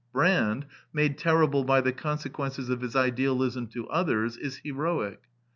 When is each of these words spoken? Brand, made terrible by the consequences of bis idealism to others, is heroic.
Brand, 0.13 0.65
made 0.91 1.15
terrible 1.19 1.63
by 1.63 1.79
the 1.79 1.91
consequences 1.93 2.71
of 2.71 2.79
bis 2.79 2.95
idealism 2.95 3.67
to 3.67 3.87
others, 3.89 4.35
is 4.35 4.57
heroic. 4.63 5.21